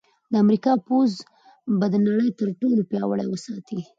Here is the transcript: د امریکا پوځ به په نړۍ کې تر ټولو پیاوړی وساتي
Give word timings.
د 0.31 0.33
امریکا 0.43 0.73
پوځ 0.87 1.11
به 1.79 1.85
په 1.91 1.97
نړۍ 2.07 2.29
کې 2.31 2.37
تر 2.39 2.49
ټولو 2.61 2.81
پیاوړی 2.89 3.27
وساتي 3.29 3.79